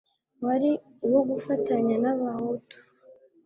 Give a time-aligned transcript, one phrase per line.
[0.45, 0.71] wari
[1.07, 2.77] uwo gufatanya n'abahutu